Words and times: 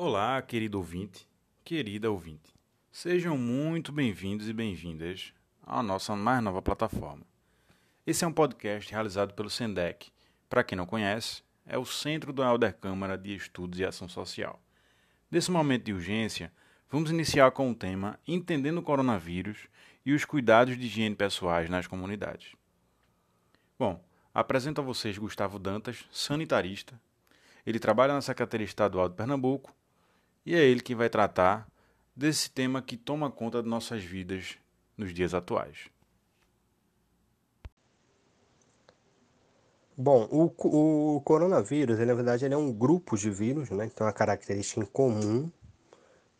Olá, 0.00 0.40
querido 0.40 0.78
ouvinte, 0.78 1.28
querida 1.64 2.08
ouvinte. 2.08 2.54
Sejam 2.88 3.36
muito 3.36 3.90
bem-vindos 3.90 4.48
e 4.48 4.52
bem-vindas 4.52 5.34
à 5.60 5.82
nossa 5.82 6.14
mais 6.14 6.40
nova 6.40 6.62
plataforma. 6.62 7.26
Esse 8.06 8.24
é 8.24 8.28
um 8.28 8.32
podcast 8.32 8.92
realizado 8.92 9.34
pelo 9.34 9.50
SENDEC. 9.50 10.12
Para 10.48 10.62
quem 10.62 10.78
não 10.78 10.86
conhece, 10.86 11.42
é 11.66 11.76
o 11.76 11.84
Centro 11.84 12.32
da 12.32 12.46
Alder 12.46 12.76
Câmara 12.78 13.18
de 13.18 13.34
Estudos 13.34 13.80
e 13.80 13.84
Ação 13.84 14.08
Social. 14.08 14.62
Nesse 15.28 15.50
momento 15.50 15.86
de 15.86 15.92
urgência, 15.92 16.52
vamos 16.88 17.10
iniciar 17.10 17.50
com 17.50 17.68
o 17.68 17.74
tema 17.74 18.20
Entendendo 18.24 18.78
o 18.78 18.84
Coronavírus 18.84 19.66
e 20.06 20.12
os 20.12 20.24
cuidados 20.24 20.78
de 20.78 20.86
higiene 20.86 21.16
pessoais 21.16 21.68
nas 21.68 21.88
comunidades. 21.88 22.54
Bom, 23.76 24.00
apresento 24.32 24.80
a 24.80 24.84
vocês 24.84 25.18
Gustavo 25.18 25.58
Dantas, 25.58 26.06
sanitarista. 26.12 26.94
Ele 27.66 27.80
trabalha 27.80 28.14
na 28.14 28.22
Secretaria 28.22 28.64
Estadual 28.64 29.08
de 29.08 29.16
Pernambuco 29.16 29.76
e 30.48 30.54
é 30.54 30.64
ele 30.64 30.80
que 30.80 30.94
vai 30.94 31.10
tratar 31.10 31.68
desse 32.16 32.50
tema 32.50 32.80
que 32.80 32.96
toma 32.96 33.30
conta 33.30 33.62
de 33.62 33.68
nossas 33.68 34.02
vidas 34.02 34.56
nos 34.96 35.12
dias 35.12 35.34
atuais. 35.34 35.90
Bom, 39.94 40.26
o, 40.30 41.16
o 41.16 41.20
coronavírus, 41.20 41.98
ele, 41.98 42.06
na 42.06 42.14
verdade, 42.14 42.46
ele 42.46 42.54
é 42.54 42.56
um 42.56 42.72
grupo 42.72 43.14
de 43.14 43.28
vírus, 43.28 43.68
né? 43.68 43.84
Então, 43.84 44.06
uma 44.06 44.12
característica 44.12 44.80
em 44.80 44.86
comum 44.86 45.50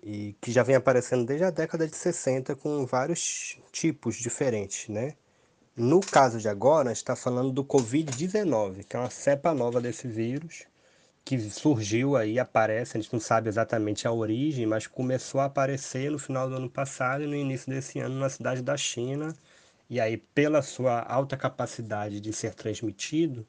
e 0.02 0.34
que 0.40 0.50
já 0.50 0.62
vem 0.62 0.76
aparecendo 0.76 1.26
desde 1.26 1.44
a 1.44 1.50
década 1.50 1.86
de 1.86 1.94
60 1.94 2.56
com 2.56 2.86
vários 2.86 3.60
tipos 3.70 4.16
diferentes, 4.16 4.88
né? 4.88 5.16
No 5.76 6.00
caso 6.00 6.38
de 6.38 6.48
agora, 6.48 6.92
está 6.92 7.14
falando 7.14 7.52
do 7.52 7.62
Covid-19, 7.62 8.84
que 8.84 8.96
é 8.96 8.98
uma 8.98 9.10
cepa 9.10 9.52
nova 9.52 9.82
desse 9.82 10.08
vírus, 10.08 10.64
que 11.28 11.38
surgiu 11.50 12.16
aí, 12.16 12.38
aparece, 12.38 12.96
a 12.96 13.00
gente 13.00 13.12
não 13.12 13.20
sabe 13.20 13.50
exatamente 13.50 14.08
a 14.08 14.12
origem, 14.12 14.64
mas 14.64 14.86
começou 14.86 15.42
a 15.42 15.44
aparecer 15.44 16.10
no 16.10 16.18
final 16.18 16.48
do 16.48 16.56
ano 16.56 16.70
passado 16.70 17.22
e 17.22 17.26
no 17.26 17.34
início 17.36 17.68
desse 17.70 17.98
ano 17.98 18.18
na 18.18 18.30
cidade 18.30 18.62
da 18.62 18.78
China. 18.78 19.36
E 19.90 20.00
aí, 20.00 20.16
pela 20.16 20.62
sua 20.62 21.02
alta 21.02 21.36
capacidade 21.36 22.18
de 22.18 22.32
ser 22.32 22.54
transmitido, 22.54 23.46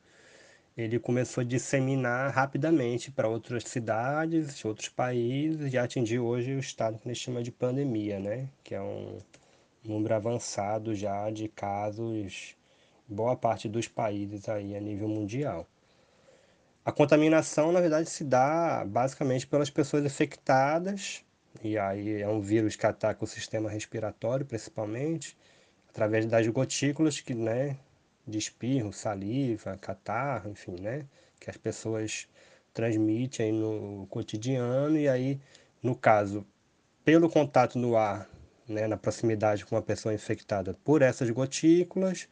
ele 0.77 0.99
começou 0.99 1.41
a 1.41 1.45
disseminar 1.45 2.33
rapidamente 2.33 3.11
para 3.11 3.29
outras 3.29 3.63
cidades, 3.63 4.65
outros 4.65 4.89
países, 4.89 5.73
e 5.73 5.77
atingiu 5.77 6.25
hoje 6.25 6.55
o 6.55 6.59
estado 6.59 6.99
que 6.99 7.09
a 7.09 7.13
gente 7.13 7.23
chama 7.23 7.41
de 7.41 7.51
pandemia, 7.51 8.19
né? 8.19 8.49
Que 8.61 8.75
é 8.75 8.81
um 8.81 9.19
número 9.85 10.15
avançado 10.15 10.93
já 10.95 11.29
de 11.31 11.47
casos 11.47 12.57
boa 13.07 13.35
parte 13.37 13.69
dos 13.69 13.87
países 13.87 14.49
aí 14.49 14.75
a 14.75 14.81
nível 14.81 15.07
mundial. 15.07 15.65
A 16.85 16.91
contaminação, 16.91 17.71
na 17.71 17.81
verdade, 17.81 18.09
se 18.09 18.23
dá 18.23 18.83
basicamente 18.85 19.45
pelas 19.45 19.69
pessoas 19.69 20.03
infectadas, 20.05 21.23
e 21.63 21.77
aí 21.77 22.21
é 22.21 22.27
um 22.27 22.39
vírus 22.41 22.75
que 22.75 22.85
ataca 22.85 23.23
o 23.23 23.27
sistema 23.27 23.69
respiratório, 23.69 24.45
principalmente, 24.45 25.37
através 25.89 26.25
das 26.25 26.47
gotículas 26.47 27.19
que, 27.19 27.33
né, 27.33 27.77
de 28.25 28.37
espirro, 28.37 28.93
saliva, 28.93 29.77
catarro, 29.77 30.51
enfim, 30.51 30.75
né, 30.79 31.05
que 31.39 31.49
as 31.49 31.57
pessoas 31.57 32.27
transmitem 32.73 33.51
no 33.51 34.07
cotidiano, 34.09 34.97
e 34.97 35.07
aí, 35.09 35.39
no 35.83 35.95
caso, 35.95 36.45
pelo 37.03 37.29
contato 37.29 37.77
no 37.77 37.97
ar, 37.97 38.29
né, 38.67 38.87
na 38.87 38.97
proximidade 38.97 39.65
com 39.65 39.75
uma 39.75 39.81
pessoa 39.81 40.13
infectada 40.13 40.73
por 40.83 41.01
essas 41.01 41.29
gotículas, 41.29 42.29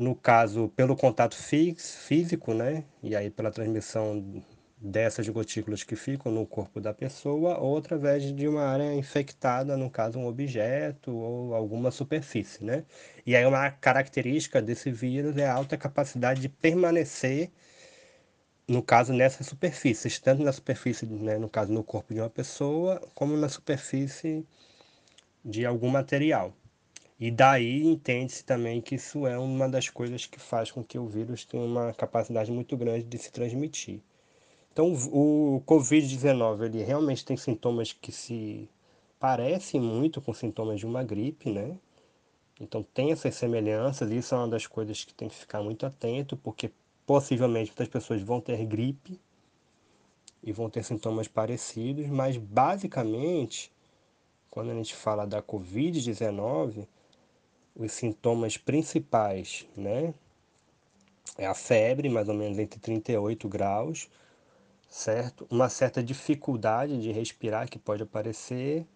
no 0.00 0.14
caso, 0.16 0.70
pelo 0.74 0.96
contato 0.96 1.36
físico, 1.36 2.54
né? 2.54 2.84
E 3.02 3.14
aí 3.14 3.30
pela 3.30 3.50
transmissão 3.50 4.42
dessas 4.78 5.28
gotículas 5.28 5.84
que 5.84 5.94
ficam 5.94 6.32
no 6.32 6.46
corpo 6.46 6.80
da 6.80 6.94
pessoa, 6.94 7.58
ou 7.58 7.76
através 7.76 8.34
de 8.34 8.48
uma 8.48 8.62
área 8.62 8.94
infectada, 8.94 9.76
no 9.76 9.90
caso 9.90 10.18
um 10.18 10.26
objeto 10.26 11.14
ou 11.14 11.54
alguma 11.54 11.90
superfície, 11.90 12.64
né? 12.64 12.84
E 13.26 13.36
aí 13.36 13.44
uma 13.44 13.70
característica 13.70 14.62
desse 14.62 14.90
vírus 14.90 15.36
é 15.36 15.46
a 15.46 15.52
alta 15.54 15.76
capacidade 15.76 16.40
de 16.40 16.48
permanecer, 16.48 17.50
no 18.66 18.82
caso, 18.82 19.12
nessas 19.12 19.46
superfícies, 19.48 20.18
tanto 20.18 20.42
na 20.42 20.52
superfície, 20.52 21.04
né, 21.04 21.36
no 21.38 21.48
caso, 21.48 21.72
no 21.72 21.84
corpo 21.84 22.14
de 22.14 22.20
uma 22.20 22.30
pessoa, 22.30 23.00
como 23.14 23.36
na 23.36 23.48
superfície 23.50 24.46
de 25.44 25.66
algum 25.66 25.88
material. 25.90 26.54
E 27.20 27.30
daí 27.30 27.86
entende-se 27.86 28.42
também 28.42 28.80
que 28.80 28.94
isso 28.94 29.26
é 29.26 29.38
uma 29.38 29.68
das 29.68 29.90
coisas 29.90 30.24
que 30.24 30.40
faz 30.40 30.70
com 30.70 30.82
que 30.82 30.98
o 30.98 31.06
vírus 31.06 31.44
tenha 31.44 31.62
uma 31.62 31.92
capacidade 31.92 32.50
muito 32.50 32.74
grande 32.78 33.04
de 33.04 33.18
se 33.18 33.30
transmitir. 33.30 34.00
Então, 34.72 34.90
o 35.12 35.62
Covid-19 35.66 36.64
ele 36.64 36.82
realmente 36.82 37.22
tem 37.22 37.36
sintomas 37.36 37.92
que 37.92 38.10
se 38.10 38.70
parecem 39.18 39.78
muito 39.78 40.18
com 40.22 40.32
sintomas 40.32 40.80
de 40.80 40.86
uma 40.86 41.04
gripe, 41.04 41.50
né? 41.50 41.76
Então, 42.58 42.82
tem 42.82 43.12
essas 43.12 43.34
semelhanças, 43.34 44.10
e 44.10 44.16
isso 44.16 44.34
é 44.34 44.38
uma 44.38 44.48
das 44.48 44.66
coisas 44.66 45.04
que 45.04 45.12
tem 45.12 45.28
que 45.28 45.34
ficar 45.34 45.62
muito 45.62 45.84
atento, 45.84 46.38
porque 46.38 46.70
possivelmente 47.04 47.70
muitas 47.70 47.88
pessoas 47.88 48.22
vão 48.22 48.40
ter 48.40 48.64
gripe 48.64 49.20
e 50.42 50.52
vão 50.52 50.70
ter 50.70 50.82
sintomas 50.84 51.28
parecidos, 51.28 52.06
mas 52.06 52.38
basicamente, 52.38 53.70
quando 54.48 54.70
a 54.70 54.74
gente 54.74 54.94
fala 54.94 55.26
da 55.26 55.42
Covid-19, 55.42 56.86
os 57.74 57.92
sintomas 57.92 58.56
principais, 58.56 59.66
né? 59.76 60.14
É 61.36 61.46
a 61.46 61.54
febre, 61.54 62.08
mais 62.08 62.28
ou 62.28 62.34
menos 62.34 62.58
entre 62.58 62.78
38 62.78 63.48
graus, 63.48 64.08
certo? 64.88 65.46
Uma 65.50 65.68
certa 65.68 66.02
dificuldade 66.02 67.00
de 67.00 67.12
respirar 67.12 67.68
que 67.68 67.78
pode 67.78 68.02
aparecer, 68.02 68.86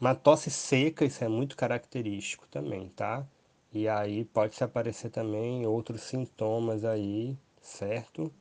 uma 0.00 0.14
tosse 0.14 0.50
seca, 0.50 1.04
isso 1.04 1.22
é 1.24 1.28
muito 1.28 1.56
característico 1.56 2.48
também, 2.48 2.88
tá? 2.90 3.26
E 3.72 3.88
aí 3.88 4.24
pode 4.24 4.54
se 4.56 4.64
aparecer 4.64 5.10
também 5.10 5.66
outros 5.66 6.02
sintomas 6.02 6.84
aí, 6.84 7.36
certo? 7.60 8.32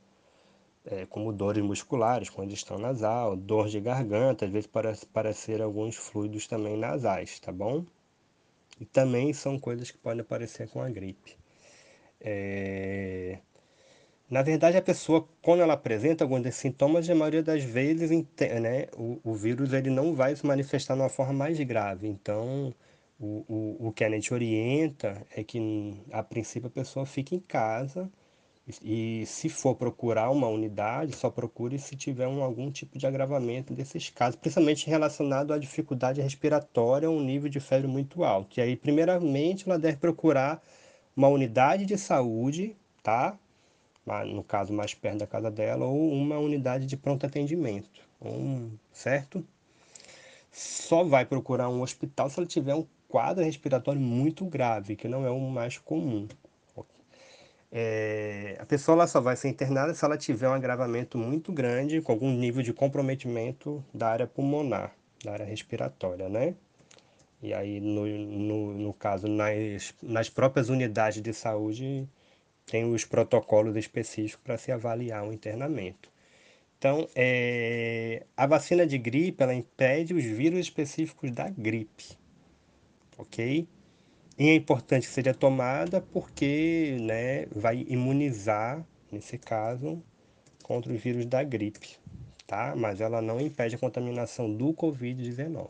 É, 0.85 1.05
como 1.05 1.31
dores 1.33 1.63
musculares, 1.63 2.29
congestão 2.29 2.77
nasal, 2.77 3.35
dor 3.35 3.69
de 3.69 3.79
garganta, 3.79 4.45
às 4.45 4.51
vezes 4.51 4.67
parece 4.67 5.05
parecer 5.05 5.61
alguns 5.61 5.95
fluidos 5.95 6.47
também 6.47 6.77
nasais, 6.77 7.39
tá 7.39 7.51
bom? 7.51 7.85
E 8.79 8.85
também 8.85 9.33
são 9.33 9.59
coisas 9.59 9.91
que 9.91 9.97
podem 9.97 10.21
aparecer 10.21 10.69
com 10.69 10.81
a 10.81 10.89
gripe. 10.89 11.37
É... 12.21 13.39
Na 14.29 14.43
verdade, 14.43 14.77
a 14.77 14.81
pessoa, 14.81 15.27
quando 15.41 15.61
ela 15.61 15.73
apresenta 15.73 16.23
alguns 16.23 16.41
desses 16.43 16.61
sintomas, 16.61 17.09
a 17.09 17.15
maioria 17.15 17.41
das 17.43 17.63
vezes, 17.63 18.11
né, 18.11 18.87
o, 18.95 19.19
o 19.23 19.33
vírus 19.35 19.73
ele 19.73 19.89
não 19.89 20.13
vai 20.15 20.35
se 20.35 20.45
manifestar 20.45 20.95
de 20.95 21.01
uma 21.01 21.09
forma 21.09 21.33
mais 21.33 21.59
grave. 21.61 22.07
Então, 22.07 22.73
o, 23.19 23.43
o, 23.81 23.87
o 23.87 23.91
que 23.91 24.03
a 24.03 24.09
gente 24.09 24.33
orienta 24.33 25.25
é 25.35 25.43
que, 25.43 25.59
a 26.11 26.23
princípio, 26.23 26.67
a 26.67 26.71
pessoa 26.71 27.05
fique 27.05 27.35
em 27.35 27.39
casa 27.39 28.09
e 28.83 29.25
se 29.25 29.49
for 29.49 29.75
procurar 29.75 30.29
uma 30.29 30.47
unidade, 30.47 31.15
só 31.15 31.29
procure 31.29 31.79
se 31.79 31.95
tiver 31.95 32.27
um, 32.27 32.43
algum 32.43 32.69
tipo 32.71 32.97
de 32.97 33.07
agravamento 33.07 33.73
desses 33.73 34.09
casos, 34.09 34.35
principalmente 34.35 34.87
relacionado 34.87 35.53
à 35.53 35.57
dificuldade 35.57 36.21
respiratória 36.21 37.09
um 37.09 37.21
nível 37.21 37.49
de 37.49 37.59
febre 37.59 37.87
muito 37.87 38.23
alto. 38.23 38.59
E 38.59 38.61
aí, 38.61 38.75
primeiramente, 38.75 39.67
ela 39.67 39.79
deve 39.79 39.97
procurar 39.97 40.61
uma 41.15 41.27
unidade 41.27 41.85
de 41.85 41.97
saúde, 41.97 42.75
tá? 43.03 43.37
No 44.27 44.43
caso, 44.43 44.73
mais 44.73 44.93
perto 44.93 45.19
da 45.19 45.27
casa 45.27 45.51
dela, 45.51 45.85
ou 45.85 46.11
uma 46.11 46.37
unidade 46.39 46.85
de 46.85 46.97
pronto 46.97 47.25
atendimento, 47.25 48.01
um, 48.21 48.71
certo? 48.91 49.45
Só 50.51 51.03
vai 51.03 51.25
procurar 51.25 51.69
um 51.69 51.81
hospital 51.81 52.29
se 52.29 52.39
ela 52.39 52.47
tiver 52.47 52.75
um 52.75 52.85
quadro 53.07 53.43
respiratório 53.43 54.01
muito 54.01 54.45
grave, 54.45 54.95
que 54.95 55.07
não 55.07 55.25
é 55.25 55.29
o 55.29 55.39
mais 55.39 55.77
comum. 55.77 56.27
É, 57.71 58.57
a 58.59 58.65
pessoa 58.65 58.95
ela 58.95 59.07
só 59.07 59.21
vai 59.21 59.35
ser 59.35 59.49
internada 59.49 59.93
se 59.93 60.03
ela 60.03 60.17
tiver 60.17 60.49
um 60.49 60.53
agravamento 60.53 61.17
muito 61.17 61.51
grande, 61.51 62.01
com 62.01 62.11
algum 62.11 62.31
nível 62.31 62.63
de 62.63 62.73
comprometimento 62.73 63.83
da 63.93 64.09
área 64.09 64.27
pulmonar, 64.27 64.95
da 65.23 65.33
área 65.33 65.45
respiratória, 65.45 66.27
né? 66.29 66.55
E 67.41 67.53
aí, 67.53 67.79
no, 67.79 68.05
no, 68.05 68.73
no 68.73 68.93
caso, 68.93 69.27
nas, 69.27 69.93
nas 70.01 70.29
próprias 70.29 70.69
unidades 70.69 71.21
de 71.21 71.33
saúde, 71.33 72.07
tem 72.65 72.85
os 72.91 73.05
protocolos 73.05 73.75
específicos 73.75 74.43
para 74.43 74.57
se 74.57 74.71
avaliar 74.71 75.25
o 75.25 75.31
internamento. 75.33 76.11
Então, 76.77 77.07
é, 77.15 78.25
a 78.37 78.47
vacina 78.47 78.85
de 78.85 78.97
gripe, 78.97 79.43
ela 79.43 79.53
impede 79.53 80.13
os 80.13 80.23
vírus 80.23 80.59
específicos 80.59 81.31
da 81.31 81.49
gripe, 81.49 82.17
ok? 83.17 83.67
E 84.39 84.47
é 84.47 84.55
importante 84.55 85.05
que 85.05 85.13
seja 85.13 85.33
tomada 85.33 85.99
porque 85.99 86.97
né, 87.01 87.45
vai 87.47 87.85
imunizar, 87.89 88.81
nesse 89.11 89.37
caso, 89.37 90.01
contra 90.63 90.93
os 90.93 91.01
vírus 91.01 91.25
da 91.25 91.43
gripe, 91.43 91.97
tá? 92.47 92.73
Mas 92.73 93.01
ela 93.01 93.21
não 93.21 93.41
impede 93.41 93.75
a 93.75 93.77
contaminação 93.77 94.49
do 94.49 94.73
Covid-19. 94.73 95.67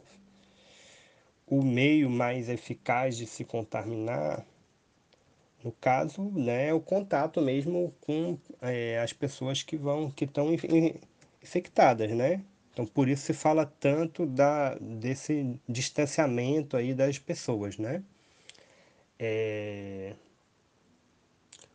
O 1.47 1.63
meio 1.63 2.11
mais 2.11 2.47
eficaz 2.47 3.17
de 3.17 3.25
se 3.25 3.43
contaminar, 3.43 4.45
no 5.63 5.71
caso, 5.71 6.21
né, 6.35 6.67
é 6.67 6.73
o 6.73 6.79
contato 6.79 7.41
mesmo 7.41 7.91
com 8.01 8.37
é, 8.61 8.99
as 8.99 9.11
pessoas 9.11 9.63
que 9.63 9.77
vão, 9.77 10.11
que 10.11 10.25
estão 10.25 10.47
infectadas, 11.41 12.11
né? 12.11 12.43
Então, 12.71 12.85
por 12.85 13.09
isso 13.09 13.23
se 13.23 13.33
fala 13.33 13.65
tanto 13.65 14.27
da, 14.27 14.75
desse 14.75 15.59
distanciamento 15.67 16.77
aí 16.77 16.93
das 16.93 17.17
pessoas, 17.17 17.79
né? 17.79 18.03
É... 19.19 20.15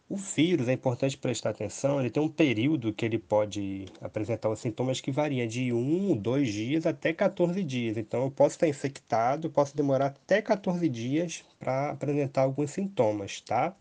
O 0.08 0.16
vírus, 0.16 0.68
é 0.68 0.72
importante 0.72 1.16
prestar 1.16 1.50
atenção, 1.50 1.98
ele 1.98 2.10
tem 2.10 2.22
um 2.22 2.28
período 2.28 2.92
que 2.92 3.04
ele 3.04 3.18
pode 3.18 3.86
apresentar 4.00 4.50
os 4.50 4.60
sintomas 4.60 5.00
que 5.00 5.10
varia 5.10 5.46
de 5.46 5.72
1, 5.72 6.16
2 6.16 6.52
dias 6.52 6.86
até 6.86 7.12
14 7.12 7.62
dias. 7.64 7.96
Então, 7.96 8.24
eu 8.24 8.30
posso 8.30 8.54
estar 8.56 8.68
infectado, 8.68 9.50
posso 9.50 9.76
demorar 9.76 10.06
até 10.06 10.42
14 10.42 10.88
dias 10.88 11.42
para 11.58 11.90
apresentar 11.90 12.42
alguns 12.42 12.70
sintomas, 12.70 13.40
tá? 13.40 13.74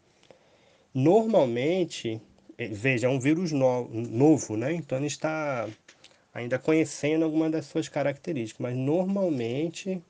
Normalmente, 0.94 2.22
eh, 2.58 2.68
veja, 2.70 3.08
é 3.08 3.10
um 3.10 3.20
vírus 3.20 3.52
no, 3.52 3.88
novo, 3.90 4.56
né? 4.56 4.74
Então, 4.74 4.98
ele 4.98 5.08
está 5.08 5.68
ainda 6.34 6.58
conhecendo 6.58 7.26
algumas 7.26 7.52
das 7.52 7.66
suas 7.66 7.90
características, 7.90 8.62
mas 8.62 8.76
normalmente 8.78 10.02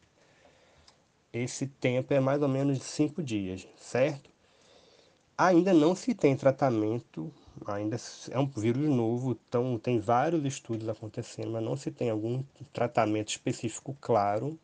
esse 1.34 1.68
tempo 1.68 2.14
é 2.14 2.20
mais 2.20 2.42
ou 2.42 2.48
menos 2.48 2.78
de 2.78 2.86
5 2.86 3.24
dias, 3.24 3.68
certo? 3.76 4.30
Ainda 5.38 5.74
não 5.74 5.96
se 5.96 6.14
tem 6.14 6.38
tratamento, 6.38 7.34
ainda 7.66 7.98
é 8.30 8.40
um 8.40 8.46
vírus 8.46 8.88
novo, 8.88 9.38
então 9.50 9.80
tem 9.80 10.00
vários 10.00 10.46
estudos 10.46 10.88
acontecendo, 10.88 11.50
mas 11.52 11.64
não 11.64 11.76
se 11.76 11.92
tem 11.92 12.10
algum 12.10 12.44
tratamento 12.72 13.30
específico 13.30 13.98
claro, 14.00 14.60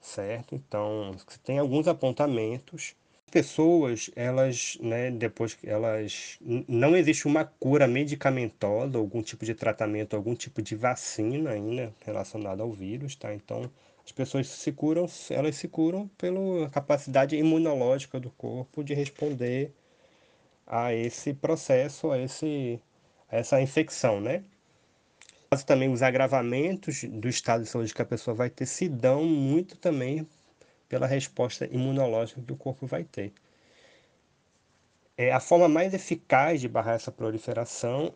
certo? 0.00 0.54
Então, 0.54 1.14
se 1.28 1.38
tem 1.40 1.58
alguns 1.58 1.88
apontamentos. 1.88 2.94
Pessoas, 3.30 4.10
elas, 4.16 4.76
né, 4.80 5.10
depois 5.10 5.54
que 5.54 5.68
elas 5.68 6.38
não 6.40 6.96
existe 6.96 7.26
uma 7.26 7.44
cura 7.44 7.86
medicamentosa, 7.86 8.98
algum 8.98 9.22
tipo 9.22 9.44
de 9.44 9.54
tratamento, 9.54 10.16
algum 10.16 10.34
tipo 10.34 10.60
de 10.60 10.74
vacina 10.74 11.50
ainda 11.50 11.94
relacionada 12.04 12.62
ao 12.62 12.72
vírus, 12.72 13.14
tá? 13.14 13.32
Então, 13.32 13.70
as 14.04 14.10
pessoas 14.10 14.48
se 14.48 14.72
curam, 14.72 15.06
elas 15.30 15.54
se 15.54 15.68
curam 15.68 16.08
pela 16.18 16.68
capacidade 16.70 17.36
imunológica 17.36 18.18
do 18.18 18.30
corpo 18.30 18.82
de 18.82 18.94
responder 18.94 19.72
a 20.66 20.92
esse 20.92 21.32
processo, 21.32 22.10
a, 22.10 22.18
esse, 22.18 22.80
a 23.30 23.36
essa 23.36 23.60
infecção, 23.62 24.20
né? 24.20 24.42
Mas 25.50 25.62
também 25.62 25.92
os 25.92 26.02
agravamentos 26.02 27.04
do 27.04 27.28
estado 27.28 27.62
de 27.62 27.68
saúde 27.68 27.94
que 27.94 28.02
a 28.02 28.04
pessoa 28.04 28.34
vai 28.34 28.50
ter 28.50 28.66
se 28.66 28.88
dão 28.88 29.24
muito 29.24 29.76
também 29.76 30.26
pela 30.90 31.06
resposta 31.06 31.66
imunológica 31.72 32.42
que 32.42 32.52
o 32.52 32.56
corpo 32.56 32.86
vai 32.86 33.04
ter. 33.04 33.32
É, 35.16 35.32
a 35.32 35.40
forma 35.40 35.68
mais 35.68 35.94
eficaz 35.94 36.60
de 36.60 36.68
barrar 36.68 36.96
essa 36.96 37.12
proliferação 37.12 38.12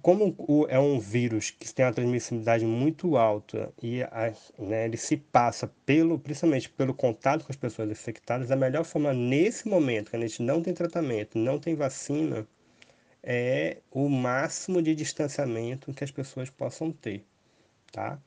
como 0.00 0.34
é 0.68 0.78
um 0.78 0.98
vírus 0.98 1.50
que 1.50 1.72
tem 1.74 1.84
uma 1.84 1.92
transmissibilidade 1.92 2.64
muito 2.64 3.16
alta 3.16 3.72
e 3.82 4.02
a, 4.04 4.32
né, 4.58 4.84
ele 4.86 4.96
se 4.96 5.16
passa 5.16 5.70
pelo, 5.84 6.18
principalmente 6.18 6.70
pelo 6.70 6.94
contato 6.94 7.44
com 7.44 7.52
as 7.52 7.56
pessoas 7.56 7.90
infectadas, 7.90 8.50
a 8.50 8.56
melhor 8.56 8.84
forma 8.84 9.12
nesse 9.12 9.68
momento, 9.68 10.10
que 10.10 10.16
a 10.16 10.20
gente 10.20 10.42
não 10.42 10.62
tem 10.62 10.72
tratamento, 10.72 11.38
não 11.38 11.58
tem 11.58 11.74
vacina, 11.74 12.46
é 13.22 13.78
o 13.90 14.08
máximo 14.08 14.80
de 14.80 14.94
distanciamento 14.94 15.92
que 15.92 16.04
as 16.04 16.10
pessoas 16.10 16.48
possam 16.48 16.92
ter, 16.92 17.24
tá? 17.92 18.18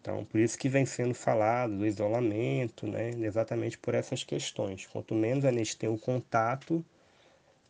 Então, 0.00 0.24
por 0.24 0.40
isso 0.40 0.58
que 0.58 0.68
vem 0.68 0.86
sendo 0.86 1.14
falado 1.14 1.76
do 1.76 1.86
isolamento, 1.86 2.86
né? 2.86 3.10
Exatamente 3.20 3.76
por 3.78 3.94
essas 3.94 4.24
questões. 4.24 4.86
Quanto 4.86 5.14
menos 5.14 5.44
a 5.44 5.52
gente 5.52 5.76
tem 5.76 5.88
o 5.90 5.98
contato, 5.98 6.84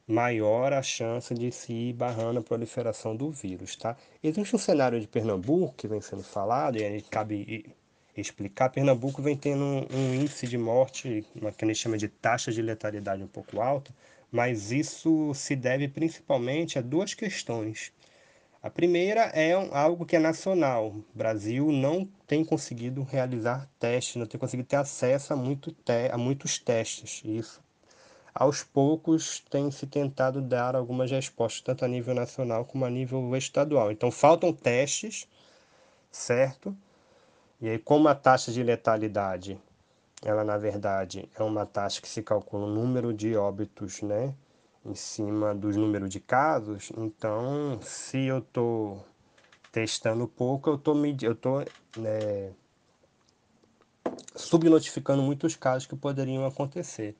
maior 0.06 0.72
a 0.72 0.82
chance 0.82 1.32
de 1.34 1.50
se 1.52 1.72
ir 1.72 1.92
barrando 1.92 2.40
a 2.40 2.42
proliferação 2.42 3.16
do 3.16 3.30
vírus, 3.30 3.76
tá? 3.76 3.96
Existe 4.22 4.54
um 4.56 4.58
cenário 4.58 5.00
de 5.00 5.06
Pernambuco 5.08 5.74
que 5.76 5.88
vem 5.88 6.00
sendo 6.00 6.22
falado, 6.22 6.76
e 6.78 6.84
aí 6.84 7.02
cabe 7.02 7.74
explicar, 8.16 8.70
Pernambuco 8.70 9.22
vem 9.22 9.36
tendo 9.36 9.64
um, 9.64 9.86
um 9.92 10.14
índice 10.14 10.46
de 10.46 10.58
morte, 10.58 11.24
que 11.56 11.64
a 11.64 11.68
gente 11.68 11.78
chama 11.78 11.96
de 11.98 12.08
taxa 12.08 12.52
de 12.52 12.60
letalidade 12.62 13.22
um 13.22 13.28
pouco 13.28 13.60
alta, 13.60 13.94
mas 14.30 14.72
isso 14.72 15.32
se 15.34 15.56
deve 15.56 15.88
principalmente 15.88 16.78
a 16.78 16.82
duas 16.82 17.14
questões. 17.14 17.92
A 18.62 18.68
primeira 18.68 19.22
é 19.34 19.52
algo 19.72 20.04
que 20.04 20.16
é 20.16 20.18
nacional. 20.18 20.88
O 20.88 21.04
Brasil 21.14 21.72
não 21.72 22.06
tem 22.26 22.44
conseguido 22.44 23.02
realizar 23.02 23.68
testes, 23.78 24.16
não 24.16 24.26
tem 24.26 24.38
conseguido 24.38 24.68
ter 24.68 24.76
acesso 24.76 25.32
a, 25.32 25.36
muito 25.36 25.72
te 25.72 26.10
a 26.12 26.18
muitos 26.18 26.58
testes. 26.58 27.22
Isso 27.24 27.62
aos 28.34 28.62
poucos 28.62 29.40
tem 29.50 29.70
se 29.70 29.86
tentado 29.86 30.40
dar 30.40 30.76
algumas 30.76 31.10
respostas, 31.10 31.62
tanto 31.62 31.84
a 31.84 31.88
nível 31.88 32.14
nacional 32.14 32.64
como 32.64 32.84
a 32.84 32.90
nível 32.90 33.34
estadual. 33.36 33.90
Então 33.90 34.10
faltam 34.10 34.52
testes, 34.52 35.28
certo? 36.10 36.76
E 37.60 37.68
aí, 37.68 37.78
como 37.78 38.08
a 38.08 38.14
taxa 38.14 38.52
de 38.52 38.62
letalidade, 38.62 39.60
ela 40.22 40.44
na 40.44 40.56
verdade 40.56 41.28
é 41.34 41.42
uma 41.42 41.66
taxa 41.66 42.00
que 42.00 42.08
se 42.08 42.22
calcula 42.22 42.66
o 42.66 42.70
número 42.70 43.12
de 43.12 43.36
óbitos, 43.36 44.02
né? 44.02 44.34
Em 44.84 44.94
cima 44.94 45.54
dos 45.54 45.76
números 45.76 46.10
de 46.10 46.20
casos, 46.20 46.90
então 46.96 47.78
se 47.82 48.24
eu 48.24 48.38
estou 48.38 49.04
testando 49.70 50.26
pouco, 50.26 50.70
eu 50.70 50.76
estou 50.76 50.94
tô, 51.34 52.00
né, 52.00 52.52
subnotificando 54.34 55.22
muitos 55.22 55.54
casos 55.54 55.86
que 55.86 55.94
poderiam 55.94 56.46
acontecer, 56.46 57.14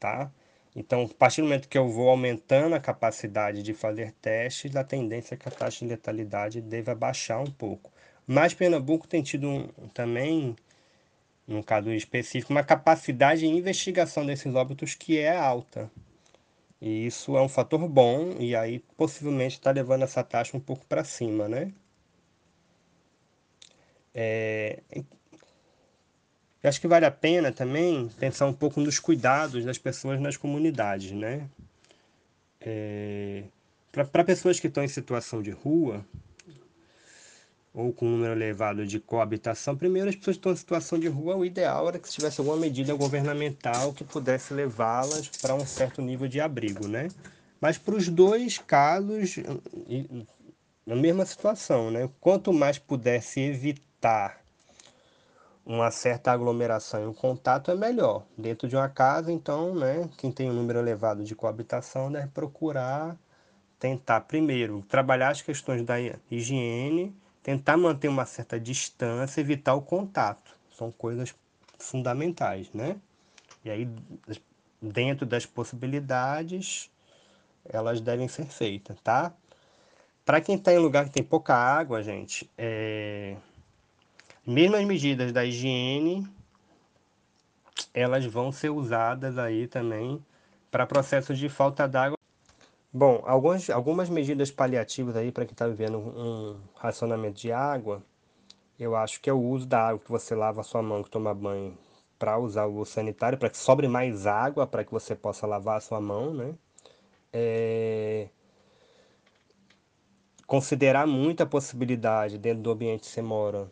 tá? 0.00 0.30
Então, 0.76 1.04
a 1.04 1.14
partir 1.14 1.40
do 1.40 1.44
momento 1.44 1.68
que 1.68 1.78
eu 1.78 1.88
vou 1.88 2.08
aumentando 2.10 2.74
a 2.74 2.80
capacidade 2.80 3.62
de 3.62 3.72
fazer 3.72 4.12
testes, 4.20 4.74
a 4.74 4.82
tendência 4.82 5.34
é 5.34 5.38
que 5.38 5.48
a 5.48 5.52
taxa 5.52 5.80
de 5.84 5.90
letalidade 5.90 6.60
deva 6.60 6.94
baixar 6.94 7.38
um 7.38 7.50
pouco. 7.50 7.92
Mas 8.26 8.54
Pernambuco 8.54 9.06
tem 9.06 9.22
tido 9.22 9.48
um, 9.48 9.68
também, 9.92 10.56
num 11.46 11.62
caso 11.62 11.92
específico, 11.92 12.52
uma 12.52 12.64
capacidade 12.64 13.42
de 13.42 13.46
investigação 13.46 14.26
desses 14.26 14.52
óbitos 14.54 14.94
que 14.94 15.18
é 15.18 15.36
alta. 15.36 15.90
E 16.80 17.06
isso 17.06 17.36
é 17.36 17.42
um 17.42 17.48
fator 17.48 17.88
bom, 17.88 18.36
e 18.38 18.54
aí 18.54 18.78
possivelmente 18.96 19.56
está 19.56 19.70
levando 19.70 20.02
essa 20.02 20.22
taxa 20.22 20.56
um 20.56 20.60
pouco 20.60 20.84
para 20.86 21.04
cima, 21.04 21.48
né? 21.48 21.72
É, 24.14 24.80
acho 26.62 26.80
que 26.80 26.86
vale 26.86 27.04
a 27.04 27.10
pena 27.10 27.52
também 27.52 28.08
pensar 28.18 28.46
um 28.46 28.52
pouco 28.52 28.80
nos 28.80 28.98
cuidados 28.98 29.64
das 29.64 29.78
pessoas 29.78 30.20
nas 30.20 30.36
comunidades, 30.36 31.12
né? 31.12 31.48
É, 32.60 33.44
Para 33.92 34.24
pessoas 34.24 34.58
que 34.60 34.66
estão 34.68 34.84
em 34.84 34.88
situação 34.88 35.42
de 35.42 35.50
rua 35.50 36.04
ou 37.74 37.92
com 37.92 38.06
um 38.06 38.10
número 38.12 38.32
elevado 38.32 38.86
de 38.86 39.00
coabitação, 39.00 39.76
primeiro 39.76 40.08
as 40.08 40.14
pessoas 40.14 40.36
estão 40.36 40.52
em 40.52 40.56
situação 40.56 40.98
de 40.98 41.08
rua, 41.08 41.34
o 41.34 41.44
ideal 41.44 41.88
era 41.88 41.98
que 41.98 42.08
se 42.08 42.14
tivesse 42.14 42.40
alguma 42.40 42.56
medida 42.56 42.94
governamental 42.94 43.92
que 43.92 44.04
pudesse 44.04 44.54
levá-las 44.54 45.28
para 45.42 45.56
um 45.56 45.66
certo 45.66 46.00
nível 46.00 46.28
de 46.28 46.40
abrigo, 46.40 46.86
né? 46.86 47.08
Mas 47.60 47.76
para 47.76 47.96
os 47.96 48.08
dois 48.08 48.58
casos, 48.58 49.36
a 50.88 50.94
mesma 50.94 51.26
situação, 51.26 51.90
né? 51.90 52.08
Quanto 52.20 52.52
mais 52.52 52.78
pudesse 52.78 53.40
evitar 53.40 54.40
uma 55.66 55.90
certa 55.90 56.30
aglomeração 56.30 57.02
e 57.02 57.06
um 57.06 57.14
contato 57.14 57.70
é 57.70 57.74
melhor. 57.74 58.24
Dentro 58.36 58.68
de 58.68 58.76
uma 58.76 58.88
casa, 58.88 59.32
então, 59.32 59.74
né, 59.74 60.08
quem 60.18 60.30
tem 60.30 60.50
um 60.50 60.52
número 60.52 60.78
elevado 60.78 61.24
de 61.24 61.34
coabitação 61.34 62.12
deve 62.12 62.28
procurar 62.28 63.16
tentar, 63.78 64.20
primeiro, 64.22 64.82
trabalhar 64.88 65.30
as 65.30 65.42
questões 65.42 65.82
da 65.82 65.96
higiene, 66.30 67.14
tentar 67.44 67.76
manter 67.76 68.08
uma 68.08 68.24
certa 68.24 68.58
distância, 68.58 69.40
evitar 69.40 69.74
o 69.74 69.82
contato. 69.82 70.56
São 70.76 70.90
coisas 70.90 71.32
fundamentais, 71.78 72.72
né? 72.72 72.96
E 73.62 73.70
aí, 73.70 73.88
dentro 74.80 75.26
das 75.26 75.44
possibilidades, 75.44 76.90
elas 77.64 78.00
devem 78.00 78.26
ser 78.28 78.46
feitas, 78.46 78.98
tá? 79.02 79.32
Para 80.24 80.40
quem 80.40 80.56
está 80.56 80.72
em 80.72 80.78
lugar 80.78 81.04
que 81.04 81.10
tem 81.10 81.22
pouca 81.22 81.54
água, 81.54 82.02
gente, 82.02 82.50
é 82.56 83.36
mesmo 84.46 84.76
as 84.76 84.84
medidas 84.84 85.30
da 85.30 85.44
higiene, 85.44 86.26
elas 87.92 88.24
vão 88.24 88.50
ser 88.50 88.70
usadas 88.70 89.36
aí 89.36 89.66
também 89.66 90.24
para 90.70 90.86
processos 90.86 91.38
de 91.38 91.50
falta 91.50 91.86
d'água. 91.86 92.18
Bom, 92.96 93.24
algumas, 93.26 93.68
algumas 93.70 94.08
medidas 94.08 94.52
paliativas 94.52 95.16
aí 95.16 95.32
para 95.32 95.44
quem 95.44 95.52
está 95.52 95.66
vivendo 95.66 95.98
um 95.98 96.56
racionamento 96.76 97.40
de 97.40 97.50
água, 97.50 98.00
eu 98.78 98.96
acho 98.96 99.20
que 99.20 99.30
é 99.30 99.32
o 99.32 99.40
uso 99.40 99.66
da 99.66 99.88
água 99.88 100.00
que 100.00 100.10
você 100.10 100.34
lava 100.34 100.60
a 100.60 100.64
sua 100.64 100.82
mão, 100.82 101.02
que 101.02 101.10
toma 101.10 101.34
banho, 101.34 101.76
para 102.18 102.38
usar 102.38 102.66
o 102.66 102.84
sanitário, 102.84 103.38
para 103.38 103.50
que 103.50 103.58
sobre 103.58 103.88
mais 103.88 104.26
água, 104.26 104.66
para 104.66 104.84
que 104.84 104.92
você 104.92 105.14
possa 105.14 105.46
lavar 105.46 105.78
a 105.78 105.80
sua 105.80 106.00
mão, 106.00 106.34
né? 106.34 106.54
É... 107.32 108.28
Considerar 110.46 111.06
muito 111.06 111.42
a 111.42 111.46
possibilidade 111.46 112.38
dentro 112.38 112.62
do 112.62 112.70
ambiente 112.70 113.00
que 113.02 113.06
você 113.08 113.22
mora 113.22 113.70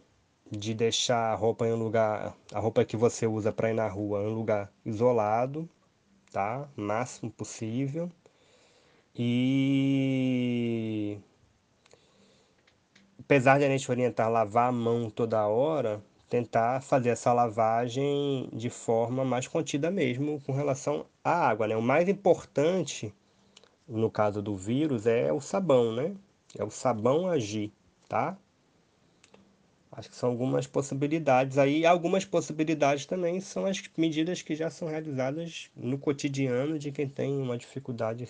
de 0.51 0.75
deixar 0.75 1.33
a 1.33 1.35
roupa 1.35 1.67
em 1.67 1.73
um 1.73 1.77
lugar, 1.77 2.35
a 2.53 2.59
roupa 2.61 2.85
que 2.85 2.97
você 2.97 3.27
usa 3.27 3.53
para 3.53 3.71
ir 3.71 3.75
na 3.75 3.89
rua, 3.89 4.23
em 4.23 4.27
um 4.27 4.35
lugar 4.35 4.73
isolado, 4.85 5.69
tá? 6.33 6.69
Máximo 6.77 7.31
possível. 7.31 8.11
E 9.15 11.19
apesar 13.19 13.59
de 13.59 13.65
a 13.65 13.69
gente 13.69 13.91
orientar 13.91 14.31
lavar 14.31 14.69
a 14.69 14.73
mão 14.73 15.11
toda 15.11 15.47
hora, 15.47 16.03
tentar 16.29 16.81
fazer 16.81 17.11
essa 17.11 17.33
lavagem 17.33 18.49
de 18.53 18.71
forma 18.71 19.25
mais 19.25 19.47
contida 19.47 19.91
mesmo 19.91 20.41
com 20.43 20.53
relação 20.53 21.07
à 21.23 21.49
água, 21.49 21.67
né? 21.67 21.77
O 21.77 21.83
mais 21.83 22.09
importante 22.09 23.13
no 23.87 24.11
caso 24.11 24.41
do 24.41 24.57
vírus 24.57 25.07
é 25.07 25.33
o 25.33 25.41
sabão, 25.41 25.95
né? 25.95 26.15
É 26.59 26.65
o 26.65 26.71
sabão 26.71 27.29
agir, 27.29 27.71
tá? 28.09 28.37
Acho 29.91 30.09
que 30.09 30.17
são 30.17 30.31
algumas 30.31 30.67
possibilidades 30.67 31.59
aí. 31.59 31.85
Algumas 31.85 32.25
possibilidades 32.25 33.05
também 33.05 33.41
são 33.41 33.67
as 33.67 33.83
medidas 33.97 34.41
que 34.41 34.55
já 34.55 34.71
são 34.71 34.89
realizadas 34.89 35.71
no 35.77 35.99
cotidiano 35.99 36.79
de 36.79 36.91
quem 36.91 37.07
tem 37.07 37.37
uma 37.37 37.59
dificuldade 37.59 38.25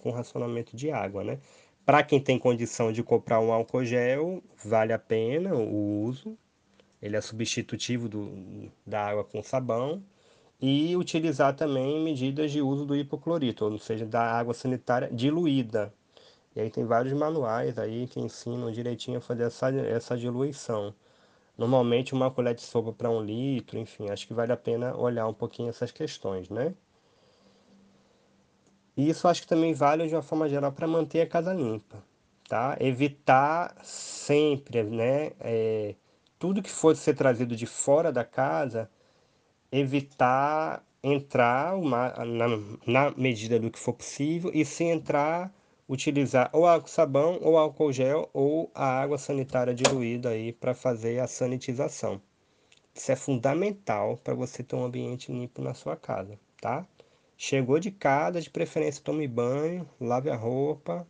com 0.00 0.10
racionamento 0.10 0.76
de 0.76 0.90
água, 0.90 1.22
né? 1.24 1.38
Para 1.84 2.02
quem 2.02 2.20
tem 2.20 2.38
condição 2.38 2.92
de 2.92 3.02
comprar 3.02 3.40
um 3.40 3.52
álcool 3.52 3.84
gel, 3.84 4.42
vale 4.64 4.92
a 4.92 4.98
pena 4.98 5.54
o 5.54 6.02
uso. 6.04 6.36
Ele 7.02 7.16
é 7.16 7.20
substitutivo 7.20 8.08
do, 8.08 8.70
da 8.86 9.06
água 9.06 9.24
com 9.24 9.42
sabão. 9.42 10.02
E 10.60 10.94
utilizar 10.96 11.56
também 11.56 12.02
medidas 12.02 12.52
de 12.52 12.60
uso 12.60 12.84
do 12.84 12.94
hipoclorito, 12.94 13.64
ou 13.64 13.78
seja, 13.78 14.04
da 14.06 14.22
água 14.22 14.52
sanitária 14.54 15.08
diluída. 15.10 15.92
E 16.54 16.60
aí 16.60 16.70
tem 16.70 16.84
vários 16.84 17.14
manuais 17.14 17.78
aí 17.78 18.06
que 18.06 18.20
ensinam 18.20 18.70
direitinho 18.70 19.18
a 19.18 19.20
fazer 19.20 19.44
essa, 19.44 19.70
essa 19.70 20.16
diluição. 20.18 20.94
Normalmente 21.56 22.12
uma 22.14 22.30
colher 22.30 22.54
de 22.54 22.62
sopa 22.62 22.92
para 22.92 23.10
um 23.10 23.22
litro, 23.22 23.78
enfim, 23.78 24.10
acho 24.10 24.26
que 24.26 24.34
vale 24.34 24.52
a 24.52 24.56
pena 24.56 24.96
olhar 24.96 25.26
um 25.26 25.34
pouquinho 25.34 25.70
essas 25.70 25.92
questões, 25.92 26.48
né? 26.50 26.74
E 28.96 29.08
isso 29.08 29.28
acho 29.28 29.42
que 29.42 29.48
também 29.48 29.72
vale 29.72 30.06
de 30.06 30.14
uma 30.14 30.22
forma 30.22 30.48
geral 30.48 30.72
para 30.72 30.86
manter 30.86 31.22
a 31.22 31.26
casa 31.26 31.52
limpa, 31.52 32.02
tá? 32.48 32.76
Evitar 32.80 33.74
sempre, 33.82 34.82
né? 34.82 35.32
É, 35.40 35.94
tudo 36.38 36.62
que 36.62 36.70
for 36.70 36.96
ser 36.96 37.14
trazido 37.14 37.56
de 37.56 37.66
fora 37.66 38.12
da 38.12 38.24
casa, 38.24 38.90
evitar 39.72 40.84
entrar 41.02 41.76
uma, 41.76 42.08
na, 42.24 42.46
na 42.86 43.10
medida 43.16 43.58
do 43.58 43.70
que 43.70 43.78
for 43.78 43.94
possível 43.94 44.50
e 44.54 44.64
se 44.64 44.84
entrar 44.84 45.52
utilizar 45.90 46.48
ou 46.52 46.66
água 46.68 46.86
sabão 46.86 47.40
ou 47.42 47.58
álcool 47.58 47.92
gel 47.92 48.30
ou 48.32 48.70
a 48.72 48.86
água 48.86 49.18
sanitária 49.18 49.74
diluída 49.74 50.28
aí 50.30 50.52
para 50.52 50.72
fazer 50.72 51.18
a 51.18 51.26
sanitização. 51.26 52.22
Isso 52.94 53.10
é 53.10 53.16
fundamental 53.16 54.16
para 54.18 54.34
você 54.34 54.62
ter 54.62 54.76
um 54.76 54.84
ambiente 54.84 55.32
limpo 55.32 55.60
na 55.60 55.74
sua 55.74 55.96
casa, 55.96 56.38
tá? 56.60 56.86
Chegou 57.42 57.80
de 57.80 57.90
casa, 57.90 58.38
de 58.38 58.50
preferência 58.50 59.02
tome 59.02 59.26
banho, 59.26 59.88
lave 59.98 60.28
a 60.28 60.36
roupa, 60.36 61.08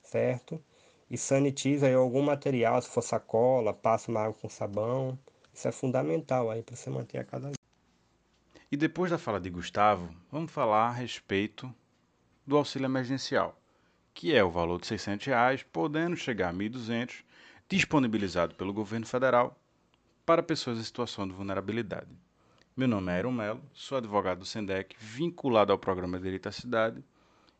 certo? 0.00 0.62
E 1.10 1.18
sanitize 1.18 1.84
aí 1.84 1.92
algum 1.92 2.22
material, 2.22 2.80
se 2.80 2.88
for 2.88 3.02
sacola, 3.02 3.74
passa 3.74 4.08
uma 4.08 4.20
água 4.20 4.34
com 4.34 4.48
sabão. 4.48 5.18
Isso 5.52 5.66
é 5.66 5.72
fundamental 5.72 6.52
aí 6.52 6.62
para 6.62 6.76
você 6.76 6.88
manter 6.88 7.18
a 7.18 7.24
casa. 7.24 7.50
E 8.70 8.76
depois 8.76 9.10
da 9.10 9.18
fala 9.18 9.40
de 9.40 9.50
Gustavo, 9.50 10.08
vamos 10.30 10.52
falar 10.52 10.86
a 10.86 10.92
respeito 10.92 11.74
do 12.46 12.56
auxílio 12.56 12.86
emergencial, 12.86 13.60
que 14.14 14.32
é 14.32 14.44
o 14.44 14.50
valor 14.52 14.80
de 14.80 14.86
600 14.86 15.26
reais, 15.26 15.64
podendo 15.64 16.14
chegar 16.14 16.50
a 16.50 16.52
R$ 16.52 16.58
1.200, 16.58 17.24
disponibilizado 17.68 18.54
pelo 18.54 18.72
governo 18.72 19.04
federal 19.04 19.58
para 20.24 20.44
pessoas 20.44 20.78
em 20.78 20.84
situação 20.84 21.26
de 21.26 21.34
vulnerabilidade. 21.34 22.25
Meu 22.78 22.86
nome 22.86 23.10
é 23.10 23.16
Aaron 23.16 23.32
Mello, 23.32 23.62
sou 23.72 23.96
advogado 23.96 24.40
do 24.40 24.44
SENDEC, 24.44 24.96
vinculado 25.00 25.72
ao 25.72 25.78
programa 25.78 26.20
Direito 26.20 26.46
à 26.50 26.52
Cidade, 26.52 27.02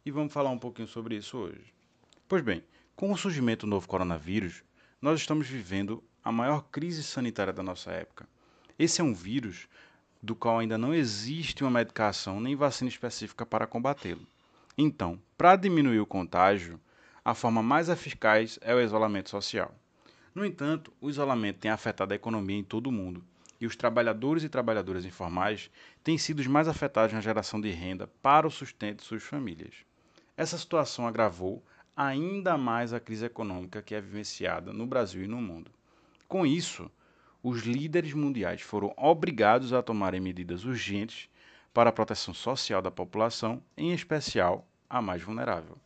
e 0.05 0.11
vamos 0.11 0.31
falar 0.31 0.51
um 0.51 0.59
pouquinho 0.59 0.87
sobre 0.87 1.17
isso 1.17 1.39
hoje. 1.39 1.73
Pois 2.29 2.43
bem, 2.43 2.63
com 2.95 3.11
o 3.11 3.17
surgimento 3.17 3.65
do 3.65 3.71
novo 3.71 3.89
coronavírus, 3.89 4.63
nós 5.01 5.19
estamos 5.19 5.49
vivendo 5.49 6.05
a 6.23 6.31
maior 6.31 6.65
crise 6.71 7.03
sanitária 7.03 7.51
da 7.51 7.63
nossa 7.63 7.93
época. 7.93 8.29
Esse 8.79 9.01
é 9.01 9.05
um 9.05 9.15
vírus 9.15 9.67
do 10.23 10.37
qual 10.37 10.59
ainda 10.59 10.77
não 10.77 10.93
existe 10.93 11.65
uma 11.65 11.71
medicação 11.71 12.39
nem 12.39 12.55
vacina 12.55 12.91
específica 12.91 13.47
para 13.47 13.67
combatê-lo. 13.67 14.27
Então, 14.77 15.19
para 15.39 15.57
diminuir 15.57 16.01
o 16.01 16.05
contágio, 16.05 16.79
a 17.25 17.33
forma 17.33 17.63
mais 17.63 17.89
eficaz 17.89 18.59
é 18.61 18.75
o 18.75 18.83
isolamento 18.83 19.31
social. 19.31 19.75
No 20.35 20.45
entanto, 20.45 20.93
o 21.01 21.09
isolamento 21.09 21.61
tem 21.61 21.71
afetado 21.71 22.13
a 22.13 22.17
economia 22.17 22.59
em 22.59 22.63
todo 22.63 22.89
o 22.89 22.93
mundo 22.93 23.25
e 23.61 23.67
os 23.67 23.77
trabalhadores 23.77 24.43
e 24.43 24.49
trabalhadoras 24.49 25.05
informais 25.05 25.71
têm 26.03 26.19
sido 26.19 26.41
os 26.41 26.47
mais 26.47 26.69
afetados 26.69 27.13
na 27.13 27.21
geração 27.21 27.61
de 27.61 27.71
renda 27.71 28.07
para 28.23 28.47
o 28.47 28.51
sustento 28.51 28.99
de 28.99 29.05
suas 29.05 29.23
famílias. 29.23 29.75
Essa 30.37 30.59
situação 30.59 31.07
agravou 31.07 31.65
ainda 31.97 32.59
mais 32.59 32.93
a 32.93 33.01
crise 33.01 33.25
econômica 33.25 33.81
que 33.81 33.95
é 33.95 34.01
vivenciada 34.01 34.73
no 34.73 34.87
Brasil 34.87 35.25
e 35.25 35.29
no 35.29 35.41
mundo. 35.41 35.71
Com 36.29 36.45
isso, 36.45 36.91
os 37.43 37.63
líderes 37.63 38.13
mundiais 38.13 38.61
foram 38.61 38.93
obrigados 38.97 39.73
a 39.73 39.83
tomarem 39.83 40.21
medidas 40.21 40.65
urgentes 40.65 41.29
para 41.73 41.91
a 41.91 41.93
proteção 41.93 42.35
social 42.35 42.83
da 42.83 42.91
população, 42.91 43.63
em 43.77 43.93
especial 43.93 44.67
a 44.91 45.01
mais 45.01 45.23
vulnerável. 45.23 45.79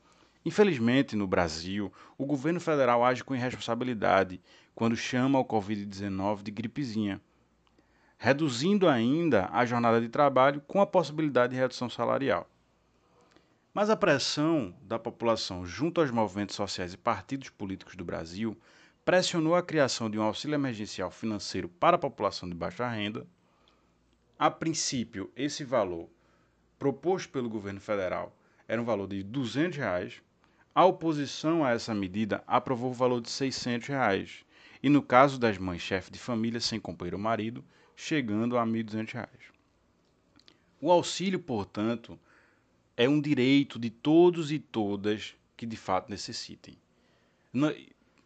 Infelizmente, 0.45 1.15
no 1.15 1.27
Brasil, 1.27 1.93
o 2.17 2.25
governo 2.25 2.61
federal 2.61 3.05
age 3.05 3.23
com 3.23 3.35
irresponsabilidade 3.35 4.41
quando 4.75 4.97
chama 4.97 5.39
o 5.39 5.45
Covid-19 5.45 6.43
de 6.43 6.50
gripezinha, 6.50 7.21
reduzindo 8.23 8.87
ainda 8.87 9.49
a 9.50 9.65
jornada 9.65 9.99
de 9.99 10.07
trabalho 10.07 10.61
com 10.69 10.79
a 10.79 10.87
possibilidade 10.87 11.55
de 11.55 11.59
redução 11.59 11.89
salarial. 11.89 12.47
Mas 13.73 13.89
a 13.89 13.97
pressão 13.97 14.75
da 14.83 14.99
população 14.99 15.65
junto 15.65 16.03
aos 16.03 16.11
movimentos 16.11 16.55
sociais 16.55 16.93
e 16.93 16.99
partidos 16.99 17.49
políticos 17.49 17.97
do 17.97 18.05
Brasil 18.05 18.55
pressionou 19.07 19.55
a 19.55 19.62
criação 19.62 20.11
de 20.11 20.19
um 20.19 20.23
auxílio 20.23 20.55
emergencial 20.55 21.11
financeiro 21.11 21.67
para 21.67 21.97
a 21.97 21.99
população 21.99 22.47
de 22.47 22.55
baixa 22.55 22.87
renda. 22.87 23.27
A 24.39 24.50
princípio, 24.50 25.33
esse 25.35 25.65
valor 25.65 26.07
proposto 26.79 27.31
pelo 27.31 27.49
governo 27.49 27.81
federal 27.81 28.37
era 28.69 28.83
um 28.83 28.85
valor 28.85 29.09
de 29.09 29.23
200 29.23 29.79
reais. 29.79 30.21
A 30.75 30.85
oposição 30.85 31.65
a 31.65 31.71
essa 31.71 31.95
medida 31.95 32.45
aprovou 32.47 32.91
o 32.91 32.95
valor 32.95 33.23
de 33.23 33.31
600 33.31 33.89
reais. 33.89 34.45
E 34.83 34.91
no 34.91 35.00
caso 35.00 35.41
das 35.41 35.57
mães 35.57 35.81
chefes 35.81 36.11
de 36.11 36.19
família 36.19 36.61
sem 36.61 36.79
companheiro 36.79 37.19
marido, 37.19 37.65
chegando 38.00 38.57
a 38.57 38.64
R$ 38.64 38.71
1.200. 38.71 39.28
O 40.80 40.90
auxílio, 40.90 41.38
portanto, 41.38 42.19
é 42.97 43.07
um 43.07 43.21
direito 43.21 43.78
de 43.78 43.90
todos 43.90 44.50
e 44.50 44.59
todas 44.59 45.37
que 45.54 45.66
de 45.66 45.76
fato 45.76 46.09
necessitem. 46.09 46.78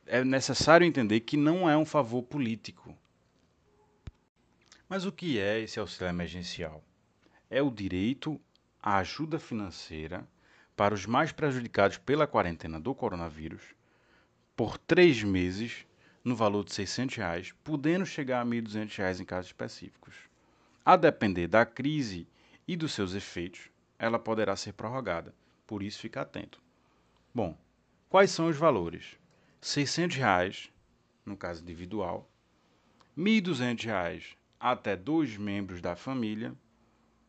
É 0.06 0.22
necessário 0.22 0.86
entender 0.86 1.20
que 1.20 1.36
não 1.36 1.68
é 1.68 1.76
um 1.76 1.84
favor 1.84 2.22
político. 2.22 2.96
Mas 4.88 5.04
o 5.04 5.10
que 5.10 5.40
é 5.40 5.60
esse 5.60 5.80
auxílio 5.80 6.08
emergencial? 6.08 6.84
É 7.50 7.60
o 7.60 7.70
direito 7.70 8.40
à 8.80 8.98
ajuda 8.98 9.40
financeira 9.40 10.26
para 10.76 10.94
os 10.94 11.04
mais 11.04 11.32
prejudicados 11.32 11.98
pela 11.98 12.28
quarentena 12.28 12.78
do 12.78 12.94
coronavírus 12.94 13.62
por 14.56 14.78
três 14.78 15.22
meses 15.24 15.84
no 16.24 16.34
valor 16.34 16.64
de 16.64 16.72
600 16.72 17.16
reais, 17.16 17.54
podendo 17.62 18.06
chegar 18.06 18.40
a 18.40 18.44
R$ 18.44 18.62
1.200 18.62 19.20
em 19.20 19.24
casos 19.24 19.50
específicos. 19.50 20.14
A 20.82 20.96
depender 20.96 21.46
da 21.46 21.66
crise 21.66 22.26
e 22.66 22.74
dos 22.76 22.92
seus 22.92 23.14
efeitos, 23.14 23.68
ela 23.98 24.18
poderá 24.18 24.56
ser 24.56 24.72
prorrogada, 24.72 25.34
por 25.66 25.82
isso 25.82 26.00
fique 26.00 26.18
atento. 26.18 26.62
Bom, 27.34 27.56
quais 28.08 28.30
são 28.30 28.48
os 28.48 28.56
valores? 28.56 29.18
600 29.60 30.16
reais, 30.16 30.72
no 31.26 31.36
caso 31.36 31.62
individual, 31.62 32.30
R$ 33.16 33.22
1.200 33.22 34.34
até 34.58 34.96
dois 34.96 35.36
membros 35.36 35.82
da 35.82 35.94
família, 35.94 36.54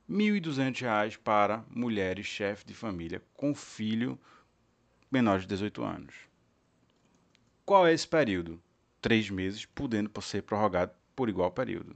R$ 0.07 0.15
1.200 0.15 1.17
para 1.17 1.65
mulheres 1.69 2.25
chefes 2.25 2.63
de 2.63 2.73
família 2.73 3.21
com 3.33 3.53
filho 3.53 4.17
menor 5.11 5.39
de 5.39 5.47
18 5.47 5.83
anos. 5.83 6.15
Qual 7.65 7.87
é 7.87 7.93
esse 7.93 8.07
período? 8.07 8.61
Três 9.05 9.29
meses, 9.29 9.65
podendo 9.67 10.09
ser 10.19 10.41
prorrogado 10.41 10.91
por 11.15 11.29
igual 11.29 11.51
período. 11.51 11.95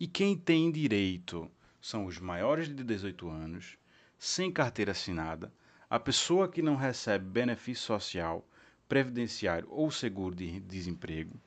E 0.00 0.08
quem 0.08 0.36
tem 0.36 0.72
direito 0.72 1.48
são 1.80 2.04
os 2.04 2.18
maiores 2.18 2.66
de 2.66 2.82
18 2.82 3.28
anos, 3.30 3.78
sem 4.18 4.50
carteira 4.50 4.90
assinada, 4.90 5.52
a 5.88 6.00
pessoa 6.00 6.48
que 6.48 6.60
não 6.60 6.74
recebe 6.74 7.24
benefício 7.24 7.84
social, 7.84 8.44
previdenciário 8.88 9.68
ou 9.70 9.88
seguro 9.88 10.34
de 10.34 10.58
desemprego. 10.58 11.40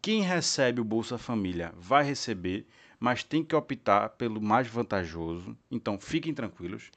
Quem 0.00 0.22
recebe 0.22 0.80
o 0.80 0.84
Bolsa 0.84 1.18
Família 1.18 1.74
vai 1.76 2.02
receber, 2.02 2.66
mas 2.98 3.22
tem 3.22 3.44
que 3.44 3.54
optar 3.54 4.08
pelo 4.08 4.40
mais 4.40 4.68
vantajoso, 4.68 5.54
então 5.70 6.00
fiquem 6.00 6.32
tranquilos. 6.32 6.90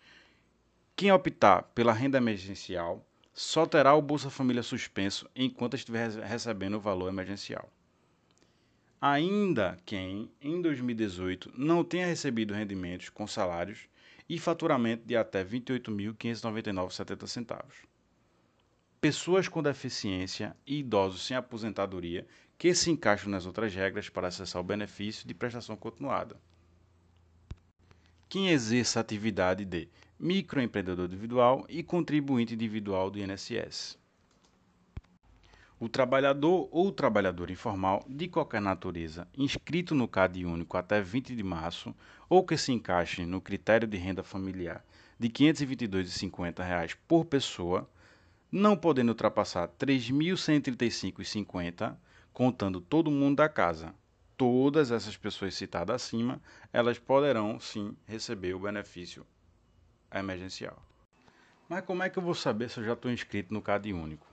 Quem 0.95 1.11
optar 1.11 1.63
pela 1.75 1.91
renda 1.91 2.17
emergencial 2.17 3.04
só 3.37 3.65
terá 3.65 3.93
o 3.93 4.01
Bolsa 4.01 4.29
Família 4.29 4.63
suspenso 4.63 5.29
enquanto 5.35 5.75
estiver 5.75 6.09
recebendo 6.09 6.75
o 6.75 6.79
valor 6.79 7.09
emergencial. 7.09 7.69
Ainda 9.01 9.77
quem, 9.85 10.31
em 10.41 10.61
2018, 10.61 11.51
não 11.57 11.83
tenha 11.83 12.07
recebido 12.07 12.53
rendimentos 12.53 13.09
com 13.09 13.27
salários 13.27 13.89
e 14.29 14.39
faturamento 14.39 15.05
de 15.05 15.17
até 15.17 15.43
R$ 15.43 15.59
28.599,70. 15.59 17.61
pessoas 19.01 19.49
com 19.49 19.61
deficiência 19.61 20.55
e 20.65 20.79
idosos 20.79 21.27
sem 21.27 21.35
aposentadoria 21.35 22.25
que 22.57 22.73
se 22.73 22.89
encaixam 22.89 23.29
nas 23.29 23.45
outras 23.45 23.75
regras 23.75 24.07
para 24.07 24.29
acessar 24.29 24.61
o 24.61 24.65
benefício 24.65 25.27
de 25.27 25.33
prestação 25.33 25.75
continuada. 25.75 26.39
Quem 28.29 28.47
exerça 28.49 29.01
atividade 29.01 29.65
de 29.65 29.89
microempreendedor 30.17 31.07
individual 31.07 31.65
e 31.67 31.83
contribuinte 31.83 32.53
individual 32.53 33.11
do 33.11 33.19
INSS. 33.19 33.99
O 35.77 35.89
trabalhador 35.89 36.69
ou 36.71 36.89
trabalhador 36.89 37.51
informal 37.51 38.01
de 38.07 38.29
qualquer 38.29 38.61
natureza 38.61 39.27
inscrito 39.37 39.93
no 39.93 40.07
CAD 40.07 40.45
único 40.45 40.77
até 40.77 41.01
20 41.01 41.35
de 41.35 41.43
março 41.43 41.93
ou 42.29 42.45
que 42.45 42.55
se 42.55 42.71
encaixe 42.71 43.25
no 43.25 43.41
critério 43.41 43.85
de 43.85 43.97
renda 43.97 44.23
familiar 44.23 44.85
de 45.19 45.27
R$ 45.27 45.33
522,50 45.33 46.95
por 47.05 47.25
pessoa, 47.25 47.89
não 48.49 48.77
podendo 48.77 49.09
ultrapassar 49.09 49.67
R$ 49.67 49.73
3.135,50, 49.85 51.97
contando 52.31 52.79
todo 52.79 53.11
mundo 53.11 53.35
da 53.37 53.49
casa. 53.49 53.93
Todas 54.37 54.91
essas 54.91 55.17
pessoas 55.17 55.55
citadas 55.55 56.03
acima, 56.03 56.41
elas 56.71 56.97
poderão 56.97 57.59
sim 57.59 57.97
receber 58.05 58.53
o 58.53 58.59
benefício 58.59 59.25
emergencial. 60.13 60.77
Mas 61.67 61.83
como 61.83 62.03
é 62.03 62.09
que 62.09 62.19
eu 62.19 62.23
vou 62.23 62.35
saber 62.35 62.69
se 62.69 62.79
eu 62.79 62.83
já 62.83 62.93
estou 62.93 63.11
inscrito 63.11 63.51
no 63.53 63.61
CAD 63.61 63.93
único? 63.93 64.27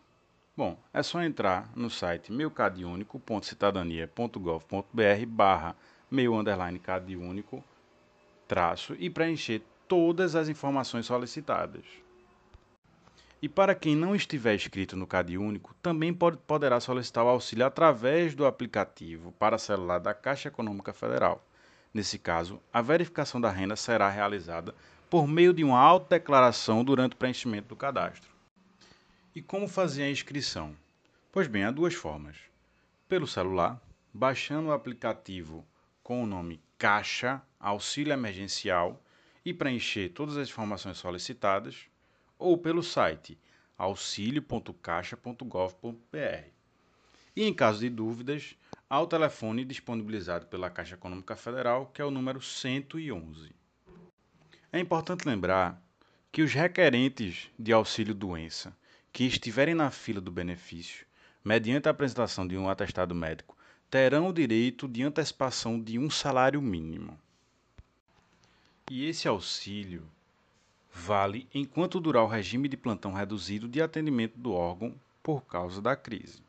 Bom, 0.57 0.79
é 0.93 1.03
só 1.03 1.23
entrar 1.23 1.71
no 1.75 1.89
site 1.89 2.31
meucadunico.cidadania.gov.br 2.31 5.27
barra 5.27 5.75
meu 6.11 6.35
underline 6.35 6.79
cadúnico 6.79 7.65
traço 8.47 8.95
e 8.99 9.09
preencher 9.09 9.63
todas 9.89 10.37
as 10.37 10.51
informações 10.51 11.07
solicitadas. 11.07 11.87
E 13.41 13.49
para 13.49 13.75
quem 13.75 13.97
não 13.97 14.15
estiver 14.15 14.55
inscrito 14.55 14.95
no 14.95 15.07
CAD 15.07 15.39
Único, 15.39 15.75
também 15.83 16.13
pode, 16.13 16.37
poderá 16.37 16.79
solicitar 16.79 17.25
o 17.25 17.29
auxílio 17.29 17.65
através 17.65 18.35
do 18.35 18.45
aplicativo 18.45 19.33
para 19.33 19.57
celular 19.57 19.99
da 19.99 20.13
Caixa 20.13 20.49
Econômica 20.49 20.93
Federal. 20.93 21.43
Nesse 21.95 22.19
caso, 22.19 22.61
a 22.73 22.83
verificação 22.83 23.41
da 23.41 23.51
renda 23.51 23.75
será 23.75 24.09
realizada 24.09 24.75
por 25.13 25.29
meio 25.29 25.53
de 25.53 25.63
uma 25.63 25.79
autodeclaração 25.79 26.83
durante 26.83 27.13
o 27.13 27.19
preenchimento 27.19 27.69
do 27.69 27.77
cadastro. 27.77 28.33
E 29.35 29.43
como 29.43 29.69
fazer 29.69 30.05
a 30.05 30.11
inscrição? 30.11 30.75
Pois 31.31 31.47
bem, 31.47 31.65
há 31.65 31.71
duas 31.71 31.93
formas. 31.93 32.39
Pelo 33.07 33.27
celular, 33.27 33.79
baixando 34.11 34.71
o 34.71 34.73
aplicativo 34.73 35.67
com 36.03 36.23
o 36.23 36.27
nome 36.27 36.63
Caixa 36.79 37.43
Auxílio 37.61 38.15
Emergencial 38.15 38.99
e 39.45 39.53
preencher 39.53 40.09
todas 40.09 40.39
as 40.39 40.49
informações 40.49 40.97
solicitadas, 40.97 41.91
ou 42.39 42.57
pelo 42.57 42.83
site 42.83 43.39
auxilio.caixa.gov.br. 43.77 46.45
E 47.37 47.45
em 47.45 47.53
caso 47.53 47.81
de 47.81 47.91
dúvidas, 47.91 48.57
há 48.89 48.99
o 48.99 49.07
telefone 49.07 49.63
disponibilizado 49.63 50.47
pela 50.47 50.71
Caixa 50.71 50.95
Econômica 50.95 51.37
Federal, 51.37 51.91
que 51.93 52.01
é 52.01 52.05
o 52.07 52.11
número 52.11 52.41
111. 52.41 53.61
É 54.73 54.81
importante 54.81 55.29
lembrar 55.29 55.79
que 56.33 56.41
os 56.41 56.55
requerentes 56.55 57.51
de 57.59 57.75
auxílio 57.75 58.15
doença 58.15 58.75
que 59.13 59.25
estiverem 59.25 59.75
na 59.75 59.91
fila 59.91 60.19
do 60.19 60.33
benefício, 60.33 61.05
mediante 61.45 61.89
a 61.89 61.91
apresentação 61.91 62.49
de 62.49 62.57
um 62.57 62.71
atestado 62.71 63.15
médico, 63.15 63.55
terão 63.91 64.29
o 64.29 64.33
direito 64.33 64.89
de 64.89 65.03
antecipação 65.03 65.79
de 65.79 65.99
um 65.99 66.09
salário 66.09 66.63
mínimo. 66.63 67.21
E 68.91 69.05
esse 69.05 69.29
auxílio 69.29 70.09
vale 70.91 71.47
enquanto 71.53 72.01
durar 72.01 72.25
o 72.25 72.29
regime 72.29 72.67
de 72.67 72.77
plantão 72.79 73.13
reduzido 73.13 73.69
de 73.69 73.83
atendimento 73.83 74.39
do 74.39 74.53
órgão 74.53 74.95
por 75.23 75.45
causa 75.45 75.83
da 75.83 75.95
crise. 75.95 76.43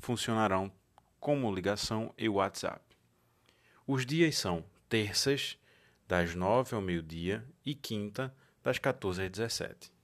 funcionarão 0.00 0.72
como 1.20 1.54
ligação 1.54 2.12
e 2.18 2.28
WhatsApp. 2.28 2.84
Os 3.86 4.04
dias 4.04 4.38
são 4.38 4.64
terças, 4.88 5.56
das 6.08 6.34
9 6.34 6.74
ao 6.74 6.82
meio-dia, 6.82 7.46
e 7.64 7.76
quinta, 7.76 8.34
das 8.60 8.80
14 8.80 9.22
às 9.22 9.30
17. 9.30 9.94